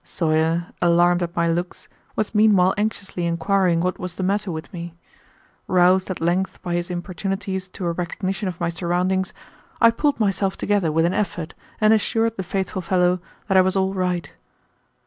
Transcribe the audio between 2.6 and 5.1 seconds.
anxiously inquiring what was the matter with me.